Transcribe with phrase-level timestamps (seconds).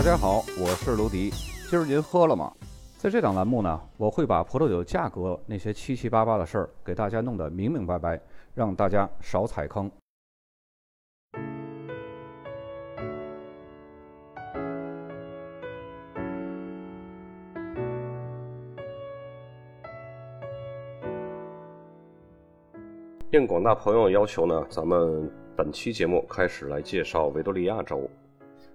[0.00, 1.28] 大家好，我是卢迪。
[1.68, 2.50] 今儿您喝了吗？
[2.96, 8.18] 在这档栏目呢，我会把葡萄酒价格那些七七八八的事儿给大家弄得明明白白，
[8.54, 9.90] 让大家少踩坑。
[23.32, 28.08] 应广大朋友要求呢，咱们本期节目开始来介绍维多利亚州。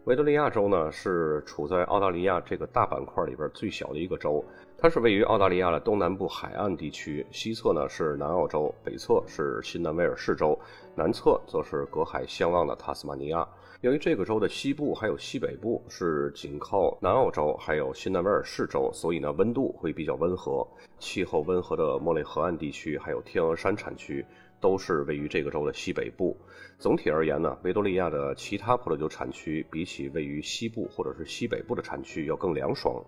[0.06, 4.46] 维多利亚州呢是处在澳大利亚这个大板块里边最小的一个州，
[4.78, 10.58] 它是位于澳大利亚的东南部海岸地区，西侧呢是南澳洲，北侧是新南威尔士州，
[10.94, 13.48] 南侧则是隔海相望的塔斯马尼亚。
[13.82, 20.66] 由于这个州的西部还有西北部是紧靠南澳洲还有新南威尔士州，所以呢温度会比较温和，
[21.00, 24.24] 气候温和的莫雷河岸地区还有天鹅山产区。
[24.60, 26.36] 都是位于这个州的西北部。
[26.78, 33.04] 总体而言呢，维多利亚的其他葡萄酒产区比起位于西部或者是西北部的产区要更凉爽。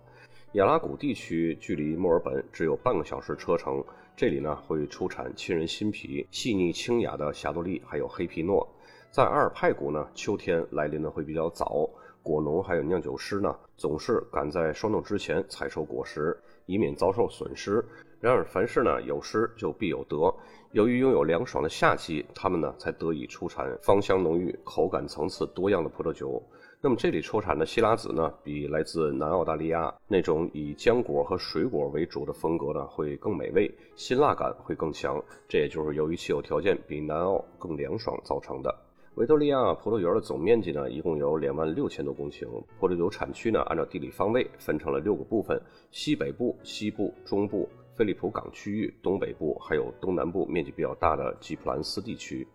[0.52, 3.84] 亚拉古地区距离墨尔本只有半个小时车程，
[4.16, 8.66] 这里呢会出产沁人心脾、细腻清雅的霞多丽，还有黑皮诺。
[9.10, 11.88] 在阿尔派谷呢，秋天来临的会比较早，
[12.22, 17.84] 果农还有酿酒师呢总是赶在霜冻之前采收果实，以免遭受损失。
[18.20, 20.34] 然而，凡事呢有失就必有得。
[20.72, 26.42] 由于拥有凉爽的夏季，他们呢才得以出产芳香浓郁、口感层次多样的葡萄酒。
[26.82, 35.18] 那么这里出产的西拉子呢，比来自南澳大利亚那种以浆果和水果为主的风格呢会更美味，辛辣感会更强。
[35.48, 38.72] 这也就是由于气候条件比南澳更凉爽造成的。
[39.14, 42.46] 维多利亚葡萄园的总面积呢一共有两万六千多公顷，
[42.78, 45.58] 葡萄酒产区呢按照地理方位分成了六个部分：
[45.90, 47.66] 西北部、西部、中部。
[47.98, 52.46] 菲利普港区域东北部还有东南部面积比较大的吉普兰斯地区，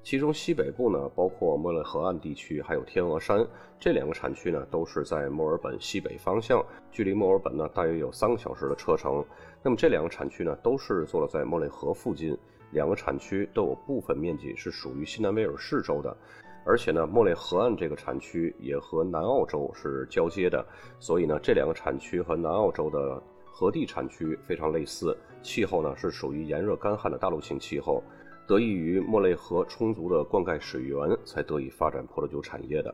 [0.00, 3.44] 其中西北部呢包括莫雷河岸地区还有天鹅山
[3.80, 9.24] 这两个产区呢都是在墨尔本西北方向，距离墨尔本呢大约有三个小时的车程。
[9.60, 12.38] 那么这两个产区呢都是坐落在莫雷河附近，
[12.70, 16.16] 两个产区都有部分面积是属于新南威尔士州的，
[16.64, 20.64] 而且呢莫雷河岸这个产区也和南澳洲是交接的，
[21.00, 23.20] 所以呢这两个产区和南澳洲的。
[23.54, 28.02] 河地产区非常类似，气候呢是属于炎热干旱的大陆性气候，
[28.46, 32.92] 得益于莫雷河充足的灌溉水源，才得以发展葡萄酒产业的。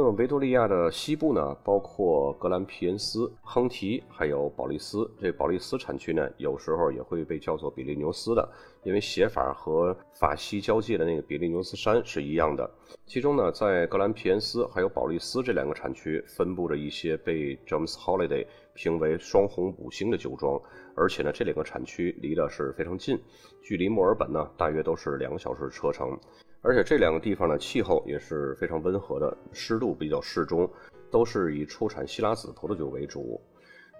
[0.00, 5.06] 那么维多利亚的西部呢，包括格兰皮恩斯、亨提，还有保利斯。
[5.20, 8.48] 这保利斯产区呢，有时候也会被叫做比利牛斯的，
[8.82, 12.70] 因为写法和法西交界的那个比利牛斯山是一样的。
[13.04, 20.58] 其中呢，在格兰皮恩斯还有保利斯这两个产区，分布着一些被 James Holiday 评为双红五星的酒庄，
[20.96, 23.20] 而且呢，这两个产区离得是非常近，
[23.62, 26.18] 距离墨尔本呢，大约都是两个小时车程。
[26.62, 30.70] 而且这两个地方的气候也是非常温和的，湿度比较适中，
[31.10, 33.40] 都是以出产希拉子葡萄酒为主。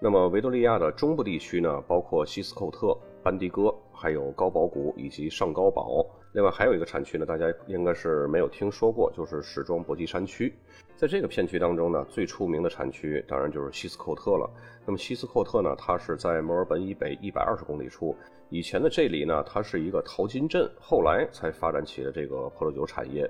[0.03, 6.03] 那么维多利亚的中部地区呢，包括西斯寇特、班迪戈，还有高堡谷以及上高堡。
[6.33, 10.51] 另外还有一个产区呢，大家应该是没有听说过，就是史庄博基山区。
[10.95, 14.49] 在这个片区当中呢，最出名的产区当然就是西斯寇特了。
[14.87, 18.15] 那么西斯寇特呢，它是在墨尔本以北一百二十公里处。
[18.49, 23.29] 以前的这里呢，它是一个淘金镇，后来才发展起了这个葡萄酒产业。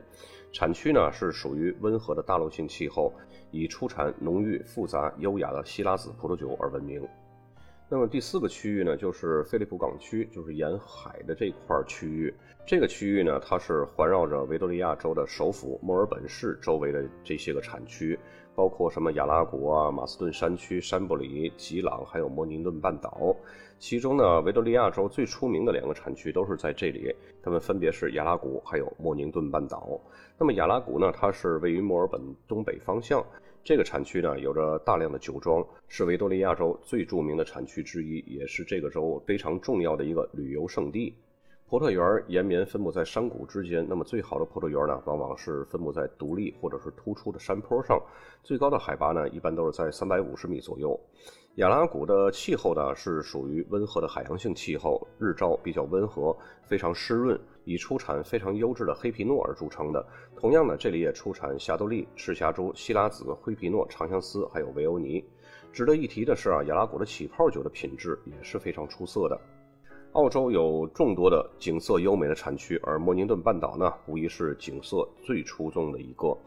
[0.51, 3.13] 产区呢是属于温和的大陆性气候。
[3.53, 7.05] 以出产浓郁、复杂、优雅的希拉子葡萄酒而闻名。
[7.89, 12.33] 那么第四个区域呢，就是菲利普港区，就是沿海的这块区域。
[12.65, 18.17] 这个区域呢，它是环绕着维多利亚州的首府墨尔本市周围的这些个产区，
[18.55, 23.35] 包括什么亚拉国啊、马斯顿山区、山布里、吉朗，还有摩宁顿半岛。
[23.81, 27.11] 其中呢，维多利亚州最出名的两个产区都是在这里，
[27.41, 29.99] 它们分别是亚拉谷还有莫宁顿半岛。
[30.37, 33.25] 那么亚拉谷呢，它是位于墨尔本东北方向。
[33.63, 41.15] 这个产区呢，有着大量的酒庄，是维多利亚州最著名的产区之一，也是这个州非常重要的一个旅游胜地。
[41.71, 47.97] 葡萄园延绵分布在山谷之间，那么最好的葡萄园呢，往往是分布在独立或者是突出的山坡上，
[48.43, 50.99] 最高的海拔呢，一般都是在三百五十米左右。
[51.55, 57.39] 亚拉谷的气候呢，是属于温和的海洋性气候，日照比较温和，非常湿润。
[57.63, 65.23] 以出产非常优质的黑皮诺而著称的，同样呢，这里也出产霞多丽、赤霞珠、西拉子、灰皮诺、长相思，还有维欧尼。
[65.71, 69.39] 值得一提的是啊，亚拉古的起泡酒的品质也是非常出色的。
[70.13, 76.37] 澳洲有众多的景色优美的产区，而莫宁顿半岛呢，无疑是景色最出众的一个。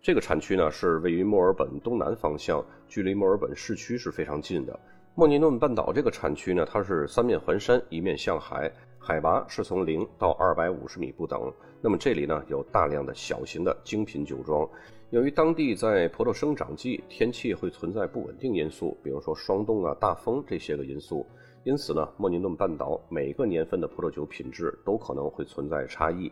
[0.00, 4.78] 这个产区呢，是位于墨尔本东南方向，距离墨尔本市区是非常近的。
[5.18, 11.52] 莫尼顿半岛这个产区呢，它是三面环山，一面向海，海拔是从零到二百五十米不等。
[11.80, 14.64] 那么这里呢有大量的小型的精品酒庄。
[15.10, 21.26] 由于当地在葡萄生长季天气会存在不稳定因素，比如说霜冻啊、大风这些个因素，
[21.64, 26.30] 因此呢，莫尼顿半岛每个年份的葡萄酒品质都可能会存在差异。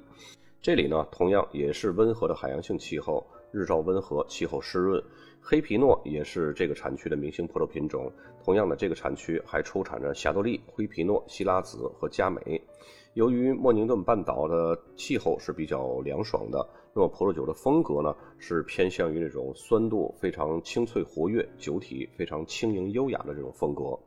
[0.63, 5.03] 这里呢，同样也是温和的海洋性气候，日照温和，气候湿润。
[5.41, 8.13] 黑皮诺也是这个产区的明星葡萄品种。
[8.45, 12.61] 同样的，这个产区还出产着霞多丽、灰皮诺、希拉子和佳美。
[13.15, 23.99] 由于莫宁顿半岛的气候是比较凉爽的，那么葡萄酒的风格呢是偏向于那种酸度非常清脆活跃、酒体非常轻盈优雅的这种风格。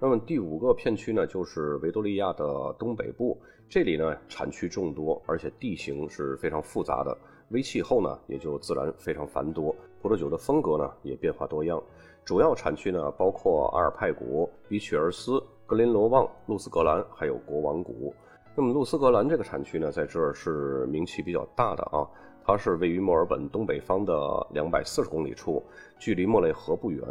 [0.00, 3.36] 那么第五个片区呢，就是维多利亚的东北部，
[3.68, 7.18] 这里呢产区众多，而且地形是非常复杂的，
[7.50, 11.82] 微气候呢也就自然非常繁多，葡萄酒的风格呢也变化多样。
[12.24, 18.14] 主要产区呢包括阿尔派谷、比曲尔斯、格林罗旺、露斯格兰，还有国王谷。
[18.54, 22.06] 那么，露斯格兰这个产区呢，在这儿是名气比较大的啊。
[22.44, 24.14] 它是位于墨尔本东北方的
[24.50, 25.62] 两百四十公里处，
[25.98, 27.02] 距离莫雷河不远，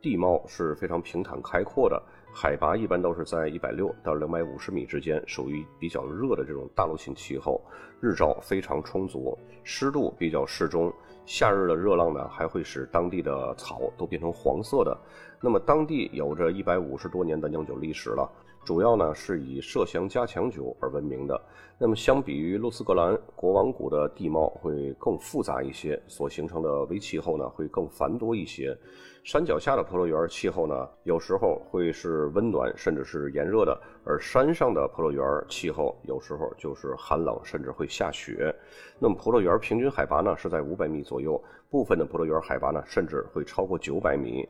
[0.00, 2.02] 地貌是非常平坦开阔的，
[2.38, 7.58] 海拔一般都是在一百六到两百五十米之间，属于比较热的这种大陆性气候，
[7.98, 10.92] 日照非常充足，湿度比较适中。
[11.24, 14.94] 夏日的热浪呢，还会使当地的草都变成黄色的。
[15.40, 18.30] 那么，当地有着一百五十多年的酿酒历史了。
[18.66, 21.40] 主要呢是以麝香加强酒而闻名的。
[21.78, 28.76] 那么相比于露斯格兰国王谷的地貌会更复杂一些，所形成的微气候呢会更繁多一些。
[29.22, 38.52] 山脚下的葡萄园气候呢有时候会是温暖甚至是炎热的，而山上的葡萄园气候有时候就是寒冷甚至会下雪。
[38.98, 41.40] 那么葡萄园平均海拔呢是在五百米左右，
[41.70, 44.48] 部分的葡萄园海拔呢甚至会超过九百米。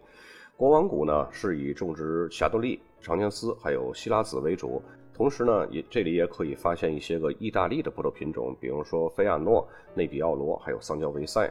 [0.57, 2.81] 国王谷呢是以种植霞多丽。
[2.99, 4.83] 长相思还有希拉子为主，
[5.15, 11.49] 同时呢，也这里也可以发现一些个意大利的葡萄品种，比如说菲亚诺、内比奥罗，还有桑娇维塞。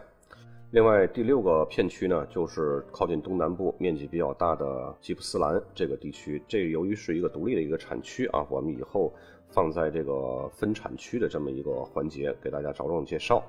[0.72, 6.42] 另外第六个片区呢，就是靠近东南部、面积比较大的吉普斯兰这个地区。
[6.48, 9.13] 这由于是一个独立的一个产区啊，我们以后
[9.52, 13.42] 放在这个分产区的这么一个环节给大家着重介绍。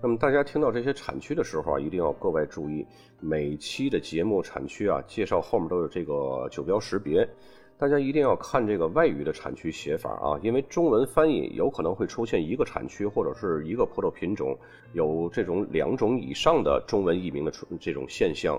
[0.00, 2.86] 那么大家听到这些产区的时候啊，一定要格外注意，
[3.18, 7.28] 每期的节目产区啊介绍后面都有这个酒标识别，
[7.76, 14.56] 大家一定要看这个外语的产区写法啊，因为中文翻译有可能会出现一个产区或者是一个葡萄品种
[14.92, 18.56] 有这种两种以上的中文译名的出这种现象。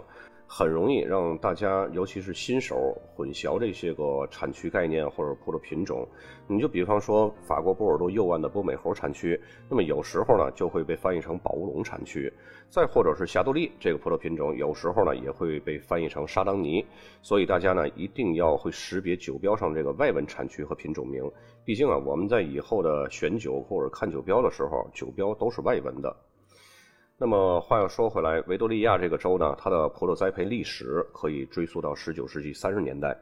[0.51, 2.75] 很容易让大家，尤其是新手
[3.13, 6.07] 混淆这些个产区概念或者葡萄品种。
[6.48, 12.28] 你就比方说法国波尔多右岸的波美猴产区，那么有时候呢就会被翻译成宝乌龙产区；
[12.68, 16.84] 再或者是霞多丽这个葡萄品种，有时候呢也会被翻译成沙当尼。
[17.22, 21.22] 所以大家呢一定要会识别酒标上这个外文产区和品种名。
[21.63, 26.16] 毕竟啊，我们在以后的选酒或者看酒标的时候，酒标都是外文的。
[27.21, 33.13] 那么话又说回来，维多利亚这个州呢，它的葡萄栽培历史可以追溯到19世纪30年代。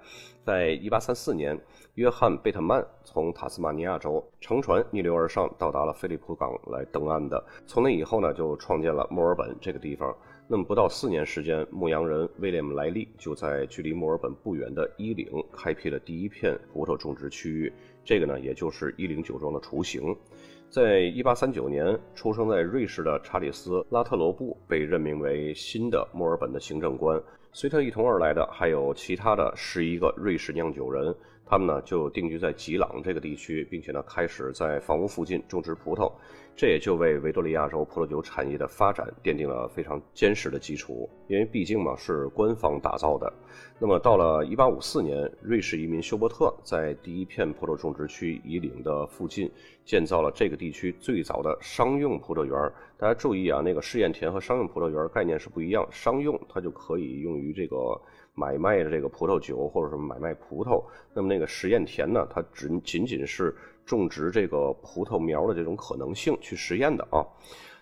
[0.45, 1.59] 在1834年，
[1.95, 7.44] 约翰·贝特曼从塔斯马尼亚州乘船逆流而上，到达了菲利普港来登岸的。
[7.65, 10.15] 从那以后呢，就创建了墨尔本这个地方。
[10.47, 17.73] 那么不到四年时间，牧羊人威廉姆·莱利就在距离墨尔本不远的伊岭开辟了第一片葡萄种植区域，
[18.05, 20.16] 这个呢，也就是伊岭酒庄的雏形。
[20.69, 27.21] 在一八三九年，出生在瑞士的查理斯·拉特罗布被任命为新的墨尔本的行政官。
[27.54, 36.12] 随他一同而来的还有其他的十一个瑞士酿酒人，他们呢就定居在吉朗这个地区，并且呢开始在房屋附近种植葡萄。
[36.57, 43.31] 这也就为维多利亚州葡萄酒产业的发展奠定了非常坚实的基础，因为毕竟嘛是官方打造的。
[43.78, 49.47] 那么到了1854年，瑞士移民休伯特在第一片葡萄种植区以岭的附近
[49.85, 52.73] 建造了这个地区最早的商用葡萄园。
[52.97, 57.78] 大家注意啊，那个试验田和商用葡萄园概念是不一样，商用它就可以用于这个
[58.37, 60.81] 买卖的这个葡萄酒或者是买卖葡萄，
[61.13, 63.53] 那么那个实验田呢，它只仅仅是。
[63.87, 67.25] 种植这个葡萄苗的这种可能性去实验的啊，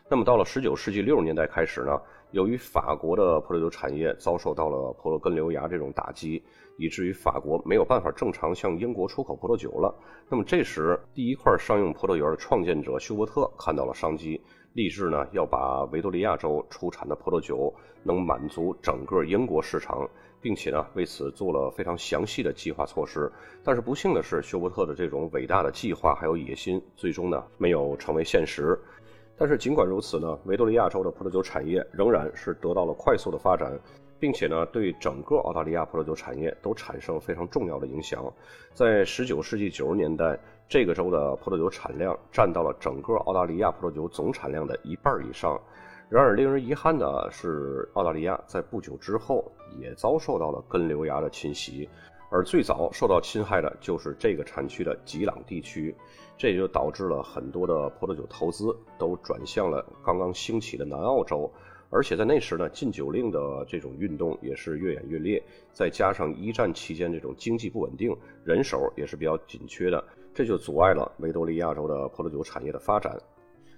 [0.07, 6.43] 那么到了十九世纪六十年代开始呢，由于法国的葡萄酒产业遭受到了葡萄根瘤牙这种打击，
[6.77, 9.91] 以至于法国没有办法正常向英国出口葡萄酒了。
[10.29, 14.39] 那么这时，第一块商用葡萄园的创建者休伯特看到了商机，
[14.75, 20.07] 立志呢要把维多利亚州出产的葡萄酒能满足整个英国市场。
[20.41, 23.31] 并且呢，为此做了非常详细的计划措施。
[23.63, 28.79] 但是不幸的是，休伯特的这种伟大的计划还有野心，最终呢没有成为现实。
[29.35, 33.75] 但是尽管如此呢，维多利亚州的葡萄酒产业仍然是得到了快速的发展。
[34.17, 38.23] 并且呢，对整个澳大利亚葡萄酒产业都产生非常重要的影响。
[38.71, 45.59] 在19世纪90年代，这个州的葡萄酒产量占到了整个澳大利亚葡萄酒总产量的一半以上。
[46.09, 49.43] 然而，令人遗憾的是，澳大利亚在不久之后
[49.79, 51.89] 也遭受到了根瘤蚜的侵袭，
[52.29, 55.95] 而最早受到侵害的就是这个产区的吉朗地区，
[56.37, 61.51] 这也就导致了很多的葡萄酒投资都转向了刚刚兴起的南澳洲。
[61.89, 65.41] 而且在那时呢，禁酒令的这种运动也是越演越烈，
[65.71, 70.03] 再加上一战期间这种经济不稳定，人手也是比较紧缺的，
[70.35, 73.17] 这就阻碍了维多利亚州的葡萄酒产业的发展。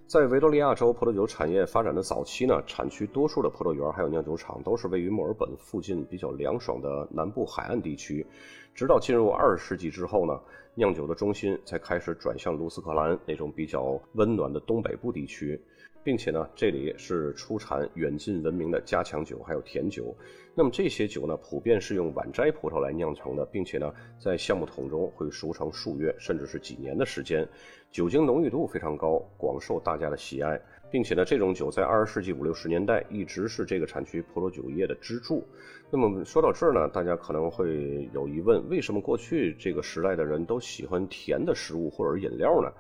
[0.08, 8.26] 在维多利亚州葡萄酒产业发展的早期呢，产区多数的葡萄园还有酿酒厂都是位于墨尔本附近比较凉爽的南部海岸地区。
[8.74, 10.34] 直到进入二十世纪之后呢，
[10.74, 15.62] 酿酒的中心才开始转向卢斯克兰那种比较温暖的东北部地区。
[16.08, 20.16] 并且呢，这里是出产远近闻名的加强酒，还有甜酒。
[20.56, 27.46] 那么这些酒呢，普遍是用晚摘葡萄来酿成的，并且呢，在橡木桶中会熟成数月，甚至是几年的时间，
[27.92, 30.58] 酒精浓郁度非常高，广受大家的喜爱。
[30.90, 35.46] 并且呢，这种酒在二十世纪五六十年代一直是这个产区葡萄酒业的支柱。
[35.92, 42.72] 那么说到这儿呢，大家可能会有疑问：为什么过去这个时代的人都喜欢甜的食物或者饮料呢？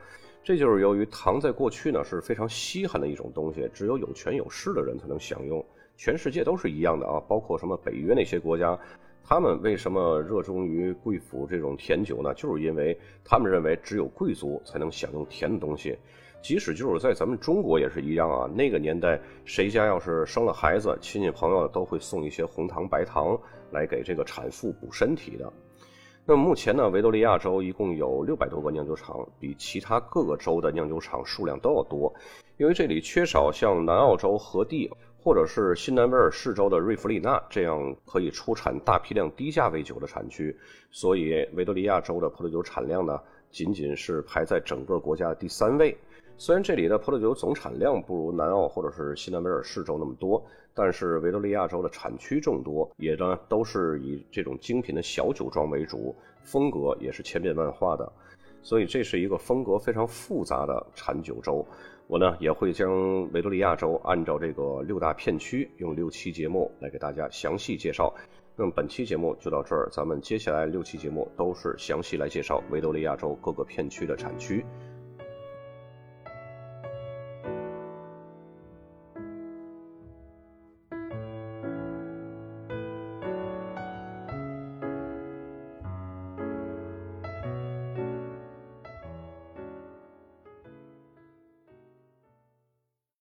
[0.47, 5.61] 这就是由于糖在过去呢是非常稀罕的一种东西，只有有权有势的人才能享用。
[5.97, 8.79] 全世界都是一样的啊，包括什么北约那些国家，
[9.25, 12.33] 他们为什么热衷于贵府这种甜酒呢？
[12.33, 15.97] 就是因为他们认为只有贵族才能享用甜的东西。
[16.41, 23.37] 即使就是在咱们中国也是一样啊，那个年代谁家要是生了孩子，亲戚朋友都会送一些红糖白糖
[23.69, 25.51] 来给这个产妇补身体的。
[26.29, 32.13] 那么目前呢，维多利亚州一共有六百多个酿酒厂，比其他各个州的酿酒厂数量都要多。
[32.57, 40.53] 因为这里缺少像南澳洲和地或者是新南威尔士州的瑞弗里纳这样可以出产大批量低价位酒的产区，
[40.91, 43.17] 所以维多利亚州的葡萄酒产量呢，
[43.51, 45.97] 仅仅是排在整个国家的第三位。
[46.37, 58.11] 虽然这里的葡萄酒总产量不如南澳或者是新南威尔士州那么多，但是维多利亚州的产区众多，也呢都是以这种精品的小酒庄为主，风格也是千变万化的，
[58.61, 61.65] 所以这是一个风格非常复杂的产酒州。
[62.05, 68.13] 我呢也会将维多利亚州按照这个六大片区，用六期节目来给大家详细介绍。
[68.59, 74.65] 那么本期节目就到这儿，咱们接下来六期节目都是详细来介绍维多利亚州各个片区的产区。